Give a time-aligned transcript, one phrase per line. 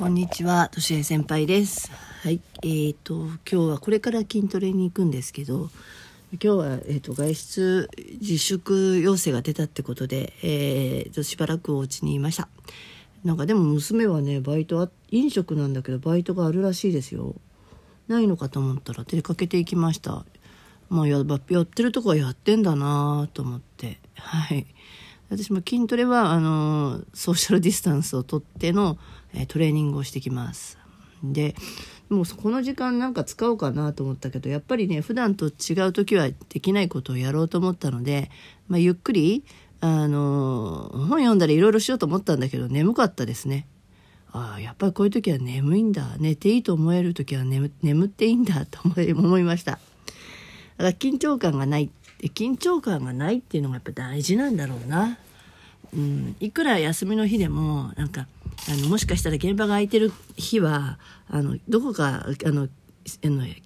[0.00, 1.92] こんにちは、としえ先輩です。
[2.22, 5.68] はい、えーと、今日はこれから筋トレに行くんですけど、
[6.32, 12.48] 今日は、えーと、外出自粛要請が出たってことで、えーと、しばらくお家にいました。
[13.26, 17.34] なんかでも娘はね、バイトは、飲食なんだけど、バイトがあるらしいですよ。
[18.08, 20.24] ないのかと思ったら出かけていきました。
[20.88, 21.18] まあや、
[21.50, 24.00] やってるとこはやってんだなと思って。
[24.14, 24.66] はい。
[25.28, 28.96] 私も筋トレは、あの、ソーシャルディスタンスをとっての、
[29.34, 30.78] えトレーニングをしてきます。
[31.22, 31.54] で、
[32.08, 38.30] もうこの時間なんか使おうかなと思ったけど、やっぱりね、普段と違う時はできないことをやろうと思ったので、
[38.68, 39.44] まあ、ゆっくり、
[39.80, 43.66] あの、本読んだりいろいろしようと思ったんだけど、眠かったですね。
[44.32, 46.16] ああ、やっぱりこういう時は眠いんだ。
[46.18, 49.72] 寝ていいと思える時は眠眠っていいんだと思い思いました。
[49.72, 49.82] だか
[50.78, 51.90] ら緊張感がない
[52.20, 55.18] 緊張感がないっていうのがやっぱ大事なんだろうな。
[55.92, 58.28] うん、いくら休みの日でもなんか
[58.68, 62.68] あのもしかしたら現場が空いてる日はあのどこかあの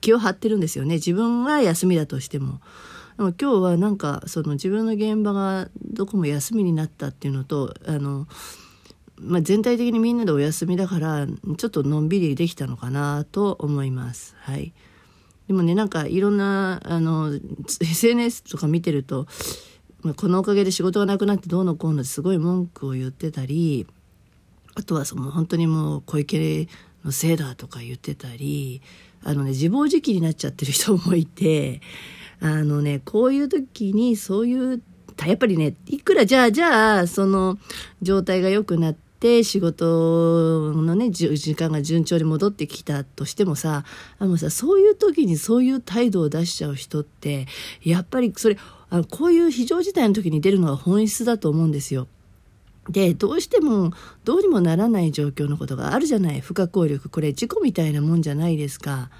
[0.00, 2.60] 気を張ってるんですよね自分が休みだとしても。
[3.16, 8.26] でも今日はなんかその自分の現場がどこも休みになったっていうのとあの、
[9.18, 14.34] まあ、全体的にみんなでお休みだからちょっとのんびりできたのかなと思います。
[14.38, 14.72] はい
[15.46, 17.38] でもねなんかいろんなあの
[17.80, 19.26] SNS とか見てると
[20.00, 23.86] まあこのおかげで仕事がなくなってどうのこうのってすごい文句を言ってたり
[24.74, 26.68] あとはその本当にもう小池
[27.04, 28.82] のせいだとか言ってたり
[29.22, 31.80] あのね自暴自棄になっちゃってる人もいて
[32.40, 34.82] あのねこういう時にそういう
[35.26, 37.56] やっぱりねいくらじゃあじゃあその
[38.02, 43.84] 状態が良くなって仕事のね時間が順調に戻ってきたとしてもさ
[44.18, 47.46] あのさそういう時にそういう態度を出しちゃう人って
[47.82, 48.58] やっぱりそれ
[48.90, 52.08] あのこういう非常事態の時に出るのが本質だと思うんですよ。
[52.88, 53.92] でどうしても
[54.24, 59.10] どうにもならない状況のことがあるじゃない不可抗力これ事故みたいなもんじゃないですか。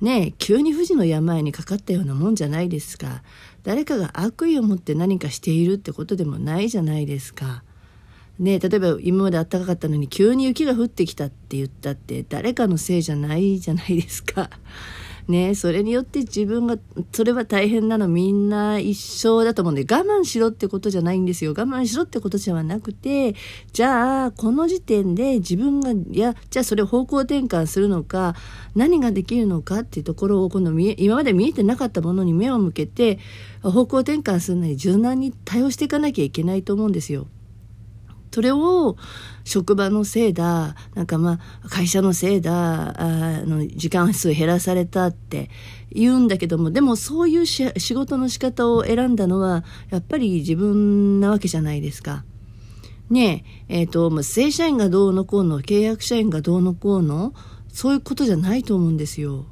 [0.00, 3.22] ねえ急に不治の病にかかったようなもんじゃないですか。
[3.62, 7.62] 誰かが悪意を持って何かしているってことでもないじゃないですか。
[8.38, 14.50] ね例えば今まで暖かかったのに急に雪が降ってきたって言ったって誰かのせいじゃないじゃないですか。
[15.28, 16.76] ねそれによって自分が
[17.12, 23.34] それは大変なのみんな一緒だと思うんで我慢しろってことじゃないんですよ我慢しろってことじゃなくて
[23.72, 28.34] じゃあこの時点で自分がいやじゃあそれ方向転換するのか
[28.74, 33.18] 何ができるのかっていうところを今度見え今まで見えてなかったものに目を向けて
[33.62, 37.26] 方向転換するのに柔軟に対応していかなきゃいけないと思うんですよ。
[38.36, 38.98] それを
[39.44, 45.48] 職場のせいだなんかまあ会社のせいだあの時間数減らされたって
[45.90, 52.26] 言うんだけどもでもそういう仕事の仕方を選んだのはやっぱり自分なわけじゃないですか。
[53.08, 57.32] ねええーと、正社員がどうのこうの契約社員がどうのこうの
[57.72, 59.46] そういうことじゃないと思うんですよ。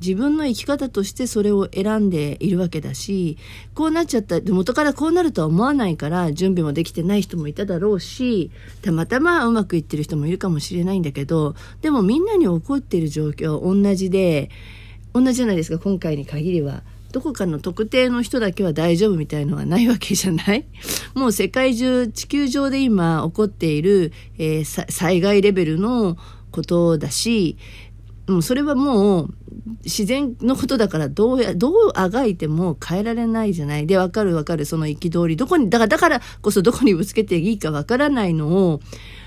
[0.00, 3.38] 自分の生き方としてそれを選んでいるわけだし
[3.74, 8.50] こうなっちゃった元からこうなるとは思わないから準備もできてない人もいただろうし
[8.82, 14.50] たまたまうまくいってる人もいるかもしれないんだけどでもみんなに起こっている状況同じで
[15.14, 16.82] 同じじゃないですか今回に限りは。
[17.12, 20.66] どこかの特定の人だけは大丈夫みたいのはないわけじゃない？
[21.14, 26.18] もう世界中地球上で今起こっている、えー災害レベルの
[26.50, 27.56] ことだし
[28.26, 29.34] う、それはもう
[29.84, 33.86] 自然のことだからどうや、どうあがいても変えられないじゃない。
[33.86, 35.36] で、わかるわかる、その憤り。
[35.36, 38.80] どこに、だから、だからこそどこにぶつけていいかわからないのを、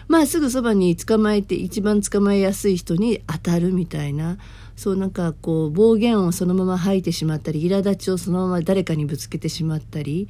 [0.07, 4.37] まあすぐそばに捕まえて一番捕まえやすい人に当たるみたいな。
[4.75, 10.29] そうなんかこう暴言をそのまま吐いてしまったり、苛立ちをそのまま誰かにぶつけてしまったり。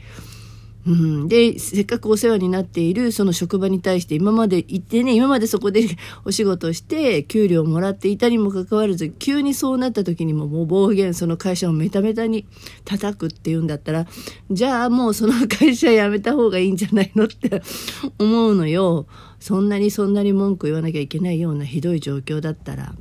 [0.90, 5.84] うん、でせっかくお世話になっているその職場に対して今まで行ってね今までそこで
[6.26, 12.46] お仕事して給料をもらっていたにもかかわらず急にそうなった時にももう暴言その会社をメタメタに
[12.86, 14.08] 叩くっていうんだったら
[14.50, 17.62] じゃあもうその会社辞めた方がいいんじゃないのって
[18.18, 19.06] 思うのよ
[19.40, 22.96] そんなにそんなに文句言わなきゃいけないようなひどい状況だったら。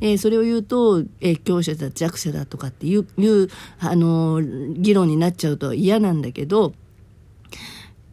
[0.00, 3.48] えー、それを言うと、えー、強者だ弱者だとかっていういう、
[3.78, 6.74] あのー、議論になっちゃうと嫌なんだけど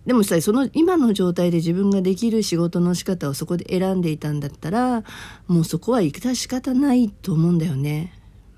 [0.10, 5.04] でもさその今の状態で自分ができる仕事の仕方をそこで選んでいたんだったら
[5.48, 8.12] もうそこは致し方ないと思うんだよね。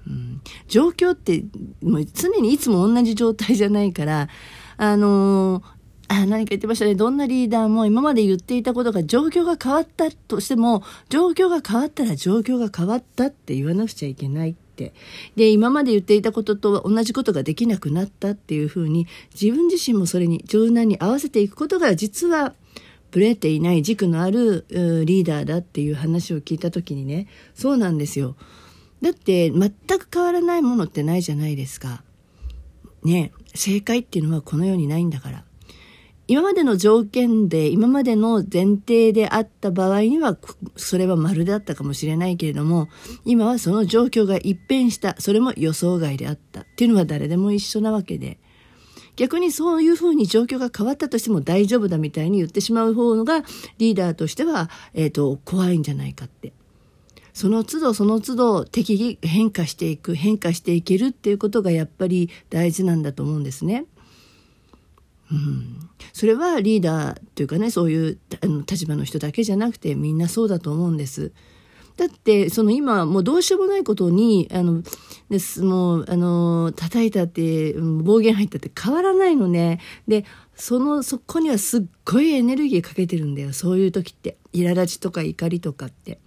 [0.08, 1.44] うん、状況って
[1.84, 4.30] もう常にいつも同じ状態じゃないから
[4.78, 5.64] あのー
[6.08, 6.96] あ何か言ってましたね。
[6.96, 14.94] どんなリーダーも今まで言っていたことが状況が変わったとしても、状況が変わったら状況が変わったって言わなくちゃいけないて。
[15.36, 19.08] で、今まで言っていたことと同じことができなくなったっていうふうに、
[19.40, 22.54] 自分自身もそれに柔軟に合わせていくことが実は
[23.12, 28.36] ぶれていない軸のあるリーダーだっていう話を聞いた時にねそうなんですよ。
[29.02, 32.04] だって全く変わらないものってないじゃないですか。
[33.04, 35.44] ね正解っていうのはこの世にないんだから。
[36.32, 40.38] 今までの条件で今までの前提であった場合には
[40.78, 42.88] それは丸であったかもしれないけれども
[43.26, 48.40] 今はその状況が一変したそれも予想外であったっていうのは誰でも一緒なわけで
[49.18, 53.44] 逆にそういうふうに状況が変わったとしても大丈夫だみたいに言ってしまう方が
[53.78, 56.54] リーダーとしては、えっ、ー、と、怖いんじゃないかって。
[57.34, 63.86] その都度その都度適宜変化していく、変化していけるっていうことがやっぱり大事なんだと思うんですね。
[65.32, 68.20] うん、それはリーダーというかねそういう
[68.70, 71.32] 立場の人だけじゃなくてみんなそうだと思うんです。
[71.98, 74.82] だってその今もうどうしようもないことにあの
[75.30, 79.80] ですもうあの叩いたって暴言入ったって変わらないのね。
[80.08, 80.26] で
[80.56, 83.54] そのそこにはすっごいエネルギーかけてるんだよ。
[83.54, 86.20] そういう時って苛立ちとか怒りとかって。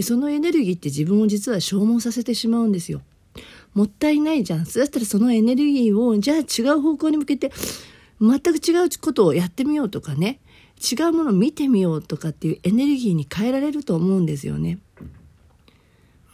[0.00, 3.02] そのエネルギーって自分を実は消耗させてしまうんですよ。
[3.74, 4.66] もったいないじゃん。
[4.66, 7.50] そしたらそのエネルギーをじゃあ違う方向に向けて
[8.20, 10.40] 全く違うことをやってみようとかね
[10.78, 14.78] 違うものを見てみようとかっていうエネルギーに変えられると思うんですよね。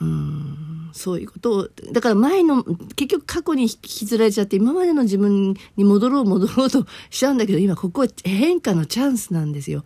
[0.01, 9.85] うんそういうことをだから前の結局過去に引きずられちゃって今までの自分に戻ろう戻ろうとしちゃうんだけど今ここは変化のチャンスなんですよ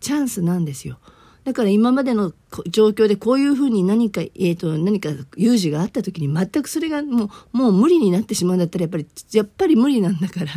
[0.00, 0.98] チャンスなんですよ
[1.44, 2.32] だから今までの
[2.68, 10.52] 状況でこういうふうに何か、えーと、と何か有事があった時に全くそれがもうもう無理になってしまうんだったらやっぱりやっぱり無理なんだから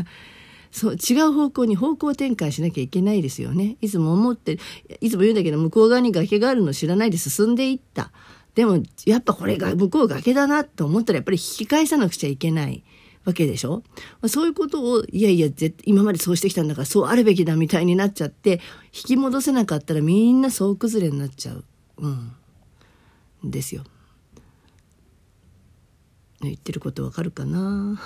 [0.71, 4.57] そう違う方向に方向転換しなきゃいけないですよねいつも思って
[5.01, 8.11] いつも言うんだけど向こう側に崖があるの知らないで進んでいった
[8.55, 12.83] でも、やっぱこれが向こう崖だなと思ったらやっぱり引き返さなくちゃいけない
[13.23, 13.83] わけでしょ？
[14.27, 15.47] そういうことを、いやいや、
[15.85, 21.63] 今までそうしてきたんだからそうあるべきだみたいになっちゃって、引き戻せなかったらみんな総崩れになっちゃう。
[21.99, 22.31] うん。
[23.43, 23.83] ですよ。
[26.41, 28.01] 言ってることわかるかな？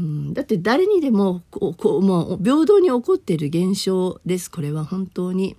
[0.00, 5.56] うん、だって誰にでもこうこう、もう平等に起こっている現象ですこれは本当に。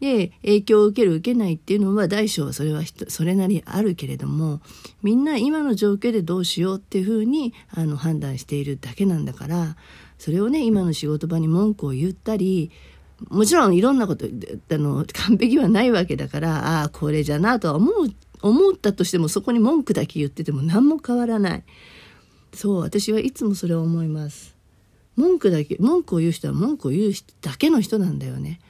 [0.00, 4.60] で影響を受ける受けないっていうのは大小それはそれなりあるけれども
[5.02, 9.76] みんな今の状況でどうしようっていうふうにあの判断しているだけなんだから
[10.18, 12.70] それをね今の仕事場に文句を言ったり
[13.30, 18.10] もちろんいろんなことあの完璧はないわけだからああこれじゃなとは思う
[18.42, 21.64] 思ったとしてもそこに文句だけ言ってても何も変わらない。
[22.54, 24.54] そう私はいつもそれを思います。
[25.16, 28.60] 文句だけ文句を言う人は文句を言うだけの人なんだよね。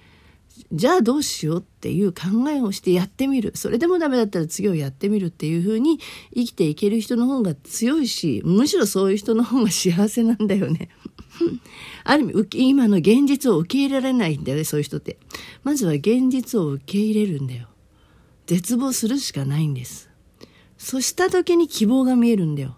[0.73, 3.53] じゃあどうしようっていう考えをしてやってみる。
[3.57, 5.99] それでもダメだったら次をやってみるっていうふうに
[6.35, 10.91] 生きていける人の方が強いしむしろそういう人の方が幸せなんだよね。
[12.05, 15.19] ある意味今の現実を受け入れられないんだよねそういう人って。
[15.65, 17.69] まずは現実を受け入れるんだよ。
[18.47, 20.11] 絶望するしかないんです。
[20.79, 22.77] そした時に希望が見えるんだよ。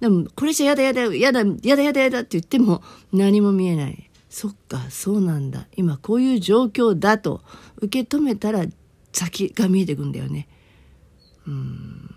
[0.00, 4.08] でも、これじゃやだやだやだやだやだやだって言っても何も見えない。
[4.28, 5.66] そっか、そうなんだ。
[5.76, 7.42] 今こういう状況だと
[7.76, 8.64] 受け止めたら
[9.12, 10.46] 先が見えてくんだよね。
[11.46, 12.14] うん。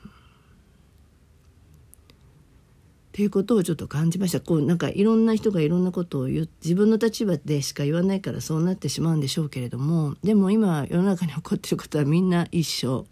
[3.09, 4.39] っていうことをちょっと感じました。
[4.39, 13.05] こうなんかいろんな人がいろんなことを言う自分の立場でしか言わないからそうなってしまうんでしょうけれどもでも今世の中に起こってることはみんな一緒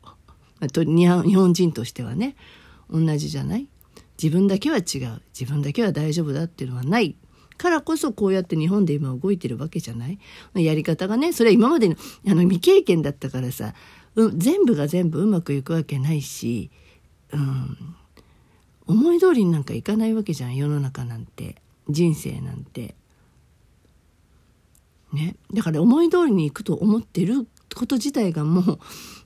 [0.62, 2.38] あと日本人としてはね
[2.90, 3.68] 同じじゃない？
[4.22, 5.22] 自分だけは違う。
[5.38, 7.16] 自分だけは大丈夫だっていうのはない。
[7.58, 10.20] からこそこうやって日本で今動いてるわけじゃない。
[10.56, 11.96] やり方がねそれは今までの
[12.28, 13.74] あの未経験だったからさ、
[14.16, 16.72] う全部が全部うまくいくわけないし、
[17.32, 17.78] うん、
[18.88, 20.56] 思い通りになんかいかないわけじゃん。
[20.56, 21.56] 世の中なんて。
[21.90, 22.96] 人生なんて。
[25.12, 28.80] ね、だから思い通りにいくと思ってること自体がもう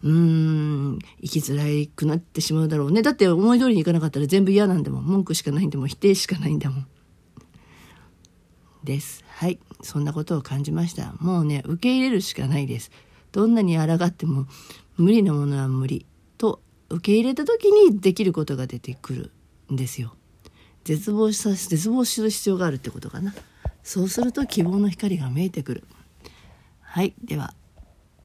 [0.04, 1.64] うーん生きづら
[1.96, 3.02] くなってしまうだろうね。
[3.02, 6.60] だって思い通りにいかなかったら全部嫌なんだも文句しかないんだも否定しかないん。
[6.60, 6.88] だもん
[8.84, 9.24] です。
[9.28, 9.60] はい。
[9.82, 11.14] そんなことを感じました。
[11.20, 12.92] もうね受け入れるしかないです。
[13.32, 14.46] どんなに抗っても
[14.98, 16.06] 無理なものは無理
[16.38, 19.32] と受け入れた時にできることが出てくる
[19.72, 20.16] んですよ。
[20.84, 23.34] 絶望さ絶望する必要があるってことかな。
[23.84, 25.84] そうすると希望の光が見えてくる。
[26.82, 27.14] はい。
[27.24, 27.54] では